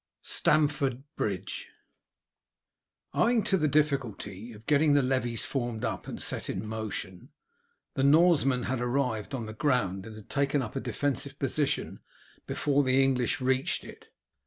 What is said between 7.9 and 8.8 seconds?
the Norsemen